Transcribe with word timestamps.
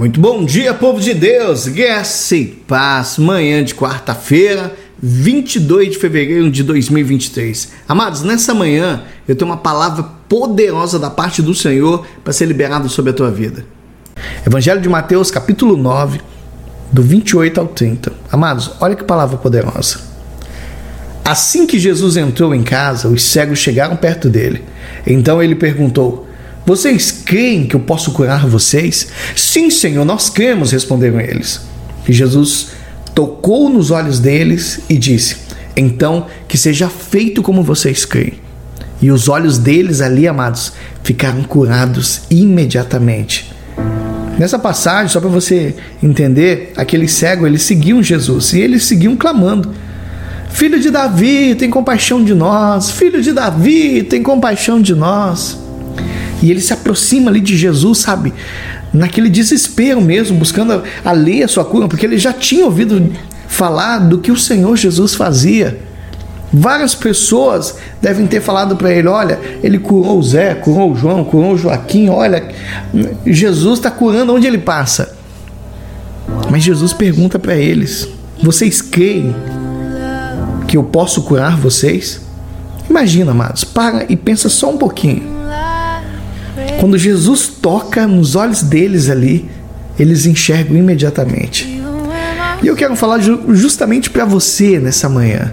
Muito 0.00 0.18
bom 0.18 0.46
dia, 0.46 0.72
povo 0.72 0.98
de 0.98 1.12
Deus, 1.12 1.68
graça 1.68 2.34
e 2.34 2.46
paz, 2.46 3.18
manhã 3.18 3.62
de 3.62 3.74
quarta-feira, 3.74 4.74
22 4.98 5.90
de 5.90 5.98
fevereiro 5.98 6.50
de 6.50 6.62
2023. 6.62 7.72
Amados, 7.86 8.22
nessa 8.22 8.54
manhã 8.54 9.02
eu 9.28 9.36
tenho 9.36 9.50
uma 9.50 9.58
palavra 9.58 10.02
poderosa 10.26 10.98
da 10.98 11.10
parte 11.10 11.42
do 11.42 11.54
Senhor 11.54 12.06
para 12.24 12.32
ser 12.32 12.46
liberado 12.46 12.88
sobre 12.88 13.10
a 13.10 13.14
tua 13.14 13.30
vida. 13.30 13.66
Evangelho 14.46 14.80
de 14.80 14.88
Mateus, 14.88 15.30
capítulo 15.30 15.76
9, 15.76 16.22
do 16.90 17.02
28 17.02 17.60
ao 17.60 17.66
30. 17.66 18.10
Amados, 18.32 18.70
olha 18.80 18.96
que 18.96 19.04
palavra 19.04 19.36
poderosa. 19.36 20.00
Assim 21.22 21.66
que 21.66 21.78
Jesus 21.78 22.16
entrou 22.16 22.54
em 22.54 22.62
casa, 22.62 23.06
os 23.06 23.22
cegos 23.22 23.58
chegaram 23.58 23.96
perto 23.96 24.30
dele. 24.30 24.64
Então 25.06 25.42
ele 25.42 25.54
perguntou: 25.54 26.29
vocês 26.70 27.10
creem 27.10 27.66
que 27.66 27.74
eu 27.74 27.80
posso 27.80 28.12
curar 28.12 28.46
vocês? 28.46 29.08
Sim, 29.34 29.70
Senhor, 29.70 30.04
nós 30.04 30.30
cremos, 30.30 30.70
responderam 30.70 31.20
eles. 31.20 31.62
E 32.08 32.12
Jesus 32.12 32.68
tocou 33.12 33.68
nos 33.68 33.90
olhos 33.90 34.20
deles 34.20 34.78
e 34.88 34.96
disse: 34.96 35.38
Então 35.76 36.26
que 36.46 36.56
seja 36.56 36.88
feito 36.88 37.42
como 37.42 37.64
vocês 37.64 38.04
creem. 38.04 38.34
E 39.02 39.10
os 39.10 39.28
olhos 39.28 39.58
deles 39.58 40.00
ali, 40.00 40.28
amados, 40.28 40.72
ficaram 41.02 41.42
curados 41.42 42.20
imediatamente. 42.30 43.52
Nessa 44.38 44.56
passagem, 44.56 45.08
só 45.08 45.18
para 45.18 45.28
você 45.28 45.74
entender, 46.00 46.72
aqueles 46.76 47.10
cegos 47.10 47.48
eles 47.48 47.62
seguiam 47.62 48.00
Jesus 48.00 48.52
e 48.52 48.60
eles 48.60 48.84
seguiam 48.84 49.16
clamando: 49.16 49.74
Filho 50.50 50.78
de 50.78 50.88
Davi, 50.88 51.56
tem 51.56 51.68
compaixão 51.68 52.22
de 52.22 52.32
nós. 52.32 52.92
Filho 52.92 53.20
de 53.20 53.32
Davi, 53.32 54.04
tem 54.04 54.22
compaixão 54.22 54.80
de 54.80 54.94
nós. 54.94 55.58
E 56.42 56.50
ele 56.50 56.60
se 56.60 56.72
aproxima 56.72 57.30
ali 57.30 57.40
de 57.40 57.56
Jesus, 57.56 57.98
sabe? 57.98 58.32
Naquele 58.92 59.28
desespero 59.28 60.00
mesmo, 60.00 60.38
buscando 60.38 60.82
a 61.04 61.12
lei 61.12 61.42
a 61.42 61.48
sua 61.48 61.64
cura, 61.64 61.86
porque 61.86 62.06
ele 62.06 62.18
já 62.18 62.32
tinha 62.32 62.64
ouvido 62.64 63.12
falar 63.46 63.98
do 63.98 64.18
que 64.18 64.32
o 64.32 64.36
Senhor 64.36 64.76
Jesus 64.76 65.14
fazia. 65.14 65.78
Várias 66.52 66.94
pessoas 66.94 67.76
devem 68.02 68.26
ter 68.26 68.40
falado 68.40 68.76
para 68.76 68.92
ele: 68.92 69.06
olha, 69.06 69.38
ele 69.62 69.78
curou 69.78 70.18
o 70.18 70.22
Zé, 70.22 70.54
curou 70.54 70.92
o 70.92 70.96
João, 70.96 71.24
curou 71.24 71.52
o 71.52 71.58
Joaquim, 71.58 72.08
olha, 72.08 72.48
Jesus 73.24 73.78
está 73.78 73.90
curando 73.90 74.34
onde 74.34 74.46
ele 74.46 74.58
passa. 74.58 75.14
Mas 76.50 76.62
Jesus 76.62 76.92
pergunta 76.92 77.38
para 77.38 77.54
eles: 77.54 78.08
vocês 78.42 78.82
creem 78.82 79.34
que 80.66 80.76
eu 80.76 80.82
posso 80.82 81.22
curar 81.22 81.56
vocês? 81.56 82.20
Imagina, 82.88 83.30
amados, 83.30 83.62
para 83.62 84.06
e 84.08 84.16
pensa 84.16 84.48
só 84.48 84.70
um 84.70 84.76
pouquinho. 84.76 85.39
Quando 86.80 86.96
Jesus 86.96 87.46
toca 87.46 88.06
nos 88.06 88.34
olhos 88.34 88.62
deles 88.62 89.10
ali, 89.10 89.50
eles 89.98 90.24
enxergam 90.24 90.78
imediatamente. 90.78 91.78
E 92.62 92.66
eu 92.66 92.74
quero 92.74 92.96
falar 92.96 93.20
justamente 93.20 94.08
para 94.08 94.24
você 94.24 94.78
nessa 94.78 95.06
manhã. 95.06 95.50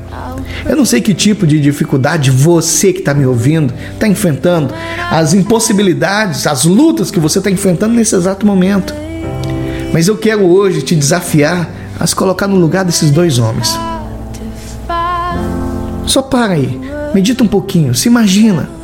Eu 0.66 0.78
não 0.78 0.86
sei 0.86 1.02
que 1.02 1.14
tipo 1.14 1.45
de 1.45 1.59
dificuldade 1.59 2.31
você 2.31 2.94
que 2.94 3.00
está 3.00 3.14
me 3.14 3.25
ouvindo 3.25 3.73
está 3.94 4.08
enfrentando, 4.08 4.73
as 5.11 5.33
impossibilidades, 5.33 6.48
as 6.48 6.64
lutas 6.64 7.11
que 7.11 7.20
você 7.20 7.39
está 7.39 7.52
enfrentando 7.52 7.94
nesse 7.94 8.16
exato 8.16 8.45
momento. 8.45 8.94
Mas 9.92 10.08
eu 10.08 10.17
quero 10.17 10.45
hoje 10.45 10.81
te 10.81 10.95
desafiar 10.95 11.70
a 12.00 12.08
se 12.08 12.16
colocar 12.16 12.48
no 12.48 12.55
lugar 12.55 12.86
desses 12.86 13.11
dois 13.11 13.38
homens. 13.38 13.78
Só 16.05 16.22
para 16.22 16.53
aí, 16.53 16.80
medita 17.14 17.44
um 17.44 17.48
pouquinho, 17.48 17.94
se 17.94 18.08
imagina. 18.08 18.77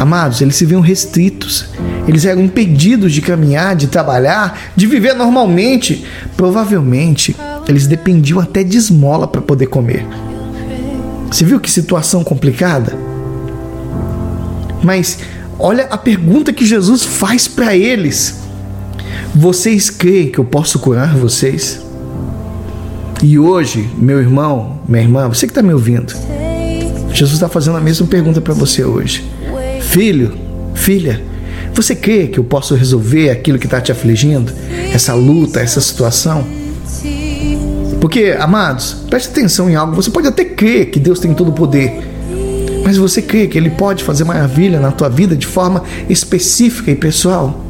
Amados, 0.00 0.40
eles 0.40 0.56
se 0.56 0.64
viam 0.64 0.80
restritos, 0.80 1.66
eles 2.08 2.24
eram 2.24 2.40
impedidos 2.40 3.12
de 3.12 3.20
caminhar, 3.20 3.76
de 3.76 3.86
trabalhar, 3.86 4.58
de 4.74 4.86
viver 4.86 5.12
normalmente. 5.12 6.06
Provavelmente, 6.38 7.36
eles 7.68 7.86
dependiam 7.86 8.40
até 8.40 8.64
de 8.64 8.78
esmola 8.78 9.28
para 9.28 9.42
poder 9.42 9.66
comer. 9.66 10.06
Você 11.30 11.44
viu 11.44 11.60
que 11.60 11.70
situação 11.70 12.24
complicada? 12.24 12.96
Mas 14.82 15.18
olha 15.58 15.84
a 15.90 15.98
pergunta 15.98 16.50
que 16.50 16.64
Jesus 16.64 17.04
faz 17.04 17.46
para 17.46 17.76
eles: 17.76 18.40
Vocês 19.34 19.90
creem 19.90 20.30
que 20.30 20.38
eu 20.38 20.46
posso 20.46 20.78
curar 20.78 21.14
vocês? 21.14 21.78
E 23.22 23.38
hoje, 23.38 23.86
meu 23.98 24.18
irmão, 24.18 24.78
minha 24.88 25.02
irmã, 25.02 25.28
você 25.28 25.46
que 25.46 25.50
está 25.50 25.60
me 25.60 25.74
ouvindo, 25.74 26.14
Jesus 27.12 27.34
está 27.34 27.50
fazendo 27.50 27.76
a 27.76 27.82
mesma 27.82 28.06
pergunta 28.06 28.40
para 28.40 28.54
você 28.54 28.82
hoje. 28.82 29.38
Filho, 29.90 30.32
filha, 30.72 31.20
você 31.74 31.96
crê 31.96 32.28
que 32.28 32.38
eu 32.38 32.44
posso 32.44 32.76
resolver 32.76 33.28
aquilo 33.28 33.58
que 33.58 33.66
está 33.66 33.80
te 33.80 33.90
afligindo? 33.90 34.52
Essa 34.94 35.14
luta, 35.14 35.58
essa 35.58 35.80
situação? 35.80 36.46
Porque, 38.00 38.36
amados, 38.38 38.98
preste 39.10 39.30
atenção 39.30 39.68
em 39.68 39.74
algo. 39.74 39.96
Você 39.96 40.08
pode 40.08 40.28
até 40.28 40.44
crer 40.44 40.90
que 40.90 41.00
Deus 41.00 41.18
tem 41.18 41.34
todo 41.34 41.48
o 41.48 41.52
poder, 41.52 41.92
mas 42.84 42.98
você 42.98 43.20
crê 43.20 43.48
que 43.48 43.58
Ele 43.58 43.68
pode 43.68 44.04
fazer 44.04 44.22
maravilha 44.22 44.78
na 44.78 44.92
tua 44.92 45.08
vida 45.08 45.34
de 45.34 45.44
forma 45.44 45.82
específica 46.08 46.92
e 46.92 46.94
pessoal? 46.94 47.60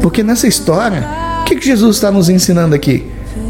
Porque 0.00 0.22
nessa 0.22 0.46
história, 0.46 1.04
o 1.40 1.44
que, 1.44 1.56
que 1.56 1.66
Jesus 1.66 1.96
está 1.96 2.12
nos 2.12 2.28
ensinando 2.28 2.72
aqui? 2.72 3.04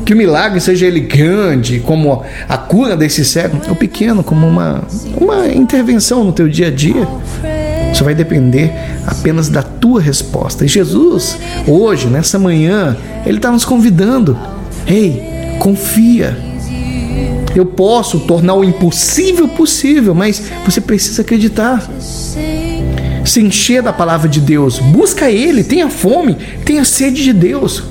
Que 0.07 0.15
o 0.15 0.17
milagre 0.17 0.61
seja 0.61 0.87
ele 0.87 1.01
grande, 1.01 1.81
como 1.81 2.25
a 2.49 2.57
cura 2.57 2.97
desse 2.97 3.23
cego, 3.23 3.61
ou 3.69 3.77
pequeno, 3.77 4.25
como 4.25 4.47
uma, 4.47 4.83
uma 5.15 5.47
intervenção 5.49 6.25
no 6.25 6.33
teu 6.33 6.49
dia 6.49 6.69
a 6.69 6.71
dia. 6.71 7.07
Isso 7.97 8.05
vai 8.05 8.15
depender 8.15 8.75
apenas 9.07 9.49
da 9.49 9.63
tua 9.63 10.03
resposta. 10.03 10.67
E 10.67 10.69
Jesus, 10.69 11.39
hoje, 11.67 12.09
nessa 12.09 12.39
manhã, 12.39 12.95
Ele 13.25 13.39
está 13.39 13.51
nos 13.51 13.65
convidando. 13.65 14.39
Ei, 14.87 15.57
confia. 15.59 16.37
Eu 17.55 17.65
posso 17.65 18.21
tornar 18.21 18.53
o 18.53 18.63
impossível 18.63 19.49
possível, 19.49 20.15
mas 20.15 20.43
você 20.63 20.79
precisa 20.79 21.23
acreditar. 21.23 21.91
Se 23.25 23.41
encher 23.41 23.83
da 23.83 23.95
palavra 23.95 24.29
de 24.29 24.43
Deus, 24.43 24.79
busca 24.79 25.31
Ele, 25.31 25.65
tenha 25.65 25.89
fome, 25.89 26.37
tenha 26.67 26.85
sede 26.85 27.25
de 27.25 27.33
Deus. 27.33 27.83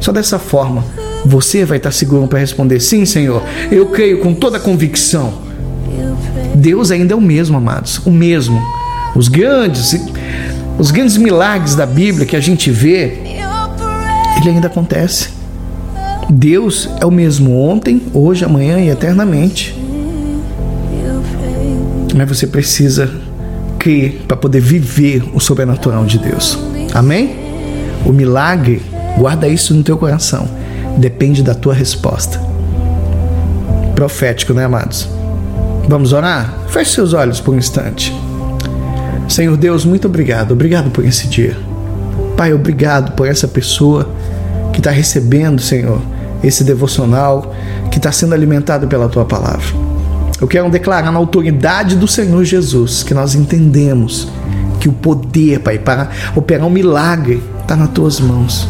Só 0.00 0.12
dessa 0.12 0.38
forma 0.38 0.82
você 1.26 1.66
vai 1.66 1.76
estar 1.76 1.90
seguro 1.90 2.26
para 2.26 2.38
responder: 2.38 2.80
sim, 2.80 3.04
Senhor, 3.04 3.42
eu 3.70 3.84
creio 3.84 4.20
com 4.20 4.32
toda 4.32 4.56
a 4.56 4.60
convicção. 4.60 5.42
Deus 6.54 6.90
ainda 6.90 7.12
é 7.12 7.16
o 7.16 7.20
mesmo, 7.20 7.58
amados, 7.58 8.00
o 8.06 8.10
mesmo 8.10 8.58
os 9.14 9.28
grandes, 9.28 9.94
os 10.78 10.90
grandes 10.90 11.16
milagres 11.16 11.74
da 11.74 11.86
Bíblia 11.86 12.26
que 12.26 12.36
a 12.36 12.40
gente 12.40 12.70
vê, 12.70 13.18
ele 14.36 14.50
ainda 14.50 14.66
acontece. 14.66 15.30
Deus 16.28 16.88
é 17.00 17.06
o 17.06 17.10
mesmo 17.10 17.58
ontem, 17.58 18.02
hoje, 18.14 18.44
amanhã 18.44 18.78
e 18.78 18.88
eternamente. 18.88 19.78
Mas 22.14 22.28
você 22.28 22.46
precisa 22.46 23.10
crer 23.78 24.22
para 24.26 24.36
poder 24.36 24.60
viver 24.60 25.24
o 25.34 25.40
sobrenatural 25.40 26.04
de 26.04 26.18
Deus. 26.18 26.58
Amém? 26.94 27.36
O 28.06 28.12
milagre, 28.12 28.82
guarda 29.18 29.46
isso 29.46 29.74
no 29.74 29.82
teu 29.82 29.98
coração. 29.98 30.48
Depende 30.96 31.42
da 31.42 31.54
tua 31.54 31.74
resposta. 31.74 32.40
Profético, 33.94 34.52
né, 34.52 34.64
amados? 34.64 35.08
Vamos 35.88 36.12
orar? 36.12 36.54
Feche 36.68 36.92
seus 36.92 37.12
olhos 37.12 37.40
por 37.40 37.54
um 37.54 37.58
instante. 37.58 38.14
Senhor 39.28 39.56
Deus, 39.56 39.84
muito 39.84 40.06
obrigado. 40.06 40.52
Obrigado 40.52 40.90
por 40.90 41.04
esse 41.04 41.26
dia. 41.26 41.56
Pai, 42.36 42.52
obrigado 42.52 43.12
por 43.12 43.26
essa 43.26 43.46
pessoa 43.46 44.10
que 44.72 44.80
está 44.80 44.90
recebendo, 44.90 45.60
Senhor, 45.60 46.00
esse 46.42 46.64
devocional, 46.64 47.54
que 47.90 47.98
está 47.98 48.10
sendo 48.10 48.34
alimentado 48.34 48.86
pela 48.88 49.08
tua 49.08 49.24
palavra. 49.24 49.66
Eu 50.40 50.48
quero 50.48 50.68
declarar 50.68 51.12
na 51.12 51.18
autoridade 51.18 51.94
do 51.94 52.08
Senhor 52.08 52.44
Jesus 52.44 53.02
que 53.02 53.14
nós 53.14 53.34
entendemos 53.34 54.28
que 54.80 54.88
o 54.88 54.92
poder, 54.92 55.60
Pai, 55.60 55.78
para 55.78 56.10
operar 56.34 56.66
um 56.66 56.70
milagre 56.70 57.42
está 57.60 57.76
nas 57.76 57.90
tuas 57.90 58.18
mãos. 58.18 58.68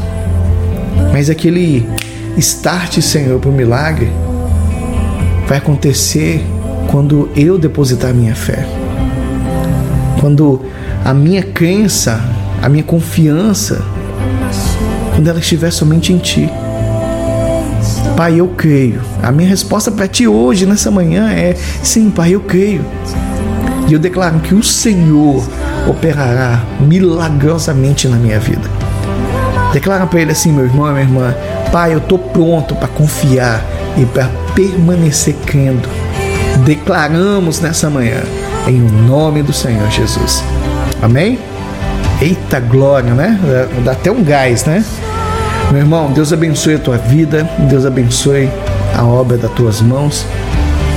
Mas 1.13 1.31
aquele 1.31 1.89
start, 2.37 3.01
Senhor, 3.01 3.41
para 3.41 3.51
o 3.51 3.53
milagre 3.53 4.13
vai 5.49 5.59
acontecer 5.59 6.45
quando 6.91 7.31
eu 7.35 7.59
depositar 7.59 8.13
minha 8.13 8.35
fé 8.35 8.82
quando 10.23 10.61
a 11.05 11.13
minha 11.13 11.43
crença, 11.43 12.21
a 12.63 12.69
minha 12.69 12.85
confiança, 12.85 13.83
quando 15.13 15.29
ela 15.29 15.41
estiver 15.41 15.73
somente 15.73 16.13
em 16.13 16.19
Ti. 16.19 16.49
Pai, 18.17 18.39
eu 18.39 18.47
creio. 18.57 19.03
A 19.21 19.33
minha 19.33 19.49
resposta 19.49 19.91
para 19.91 20.07
Ti 20.07 20.29
hoje, 20.29 20.65
nessa 20.65 20.93
manhã, 20.93 21.33
é: 21.33 21.57
sim, 21.83 22.09
Pai, 22.09 22.37
eu 22.37 22.41
creio. 22.41 22.85
E 23.89 23.93
eu 23.93 23.99
declaro 23.99 24.39
que 24.39 24.55
o 24.55 24.63
Senhor 24.63 25.43
operará 25.89 26.65
milagrosamente 26.79 28.07
na 28.07 28.17
minha 28.17 28.39
vida. 28.39 28.71
Declara 29.73 30.07
para 30.07 30.21
Ele 30.21 30.31
assim, 30.31 30.53
meu 30.53 30.67
irmão, 30.67 30.87
minha 30.93 31.01
irmã: 31.01 31.35
Pai, 31.73 31.95
eu 31.95 31.99
estou 31.99 32.19
pronto 32.19 32.77
para 32.77 32.87
confiar 32.87 33.61
e 33.99 34.05
para 34.05 34.31
permanecer 34.55 35.35
crendo. 35.45 35.89
Declaramos 36.65 37.59
nessa 37.59 37.91
manhã 37.91 38.23
em 38.67 38.81
nome 38.81 39.43
do 39.43 39.53
Senhor 39.53 39.91
Jesus. 39.91 40.43
Amém? 41.01 41.39
Eita 42.21 42.61
glória, 42.61 43.13
né? 43.13 43.39
Dá 43.85 43.93
até 43.93 44.11
um 44.11 44.23
gás, 44.23 44.65
né? 44.65 44.85
Meu 45.71 45.81
irmão, 45.81 46.13
Deus 46.13 46.33
abençoe 46.33 46.75
a 46.75 46.79
tua 46.79 46.99
vida, 46.99 47.49
Deus 47.69 47.85
abençoe 47.85 48.49
a 48.97 49.05
obra 49.05 49.37
das 49.37 49.51
tuas 49.53 49.81
mãos. 49.81 50.27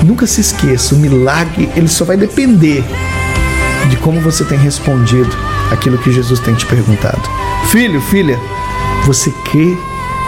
Nunca 0.03 0.27
se 0.27 0.41
esqueça, 0.41 0.93
o 0.93 0.97
milagre 0.97 1.69
ele 1.75 1.87
só 1.87 2.05
vai 2.05 2.17
depender 2.17 2.83
de 3.89 3.97
como 3.97 4.19
você 4.19 4.43
tem 4.43 4.57
respondido 4.57 5.35
aquilo 5.71 5.97
que 5.97 6.11
Jesus 6.11 6.39
tem 6.39 6.53
te 6.55 6.65
perguntado. 6.65 7.21
Filho, 7.71 8.01
filha, 8.01 8.39
você 9.05 9.31
crê 9.51 9.75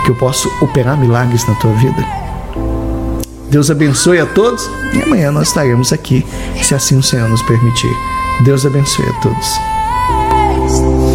que 0.04 0.12
eu 0.12 0.16
posso 0.16 0.50
operar 0.62 0.98
milagres 0.98 1.46
na 1.48 1.54
tua 1.56 1.74
vida? 1.74 2.27
Deus 3.50 3.72
abençoe 3.72 4.20
a 4.20 4.26
todos 4.26 4.70
e 4.94 5.02
amanhã 5.02 5.32
nós 5.32 5.48
estaremos 5.48 5.94
aqui, 5.94 6.26
se 6.62 6.76
assim 6.76 6.98
o 6.98 7.04
Senhor 7.04 7.30
nos 7.30 7.42
permitir. 7.44 7.92
Deus 8.44 8.66
abençoe 8.66 9.06
a 9.08 9.14
todos. 9.22 11.07